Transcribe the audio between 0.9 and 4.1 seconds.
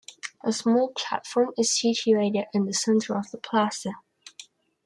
platform is situated in the center of the plaza.